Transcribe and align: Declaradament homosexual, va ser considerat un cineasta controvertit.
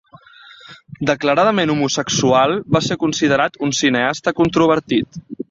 Declaradament 1.09 1.73
homosexual, 1.73 2.57
va 2.77 2.81
ser 2.87 2.99
considerat 3.05 3.61
un 3.69 3.75
cineasta 3.83 4.35
controvertit. 4.43 5.23